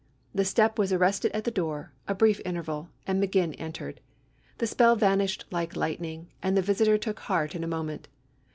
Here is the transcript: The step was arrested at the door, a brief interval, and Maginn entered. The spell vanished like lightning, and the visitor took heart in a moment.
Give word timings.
The 0.33 0.45
step 0.45 0.79
was 0.79 0.91
arrested 0.91 1.31
at 1.31 1.43
the 1.43 1.51
door, 1.51 1.93
a 2.07 2.15
brief 2.15 2.41
interval, 2.43 2.89
and 3.05 3.19
Maginn 3.21 3.53
entered. 3.59 3.99
The 4.57 4.65
spell 4.65 4.95
vanished 4.95 5.45
like 5.51 5.75
lightning, 5.75 6.31
and 6.41 6.57
the 6.57 6.61
visitor 6.63 6.97
took 6.97 7.19
heart 7.19 7.53
in 7.53 7.63
a 7.63 7.67
moment. 7.67 8.07